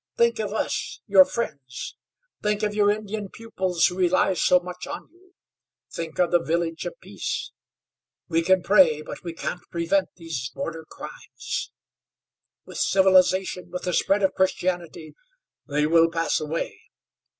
[0.17, 1.95] Think of us, your friends;
[2.41, 5.35] think of your Indian pupils who rely so much on you.
[5.91, 7.51] Think of the Village of Peace.
[8.27, 11.71] We can pray, but we can't prevent these border crimes.
[12.65, 15.13] With civilization, with the spread of Christianity,
[15.67, 16.81] they will pass away.